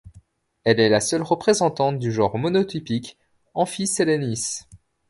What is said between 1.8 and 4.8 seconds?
du genre monotypique Amphiselenis.